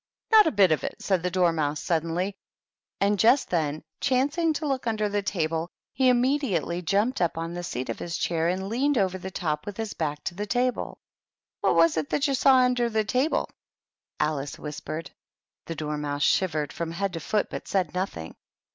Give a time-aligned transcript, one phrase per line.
[0.31, 2.33] "Not a bit of it," said the Dormouse, suddenly;
[2.99, 7.61] and just then chancing to look under the table, he immediately jumped up on the
[7.61, 10.97] seat of his chair and leaned over the top with his back to the table."
[11.61, 13.47] What was it that you saw under the table?"
[14.29, 15.11] Alice whispered..
[15.67, 18.33] The Dormouse shivered from head to foot, but said nothing.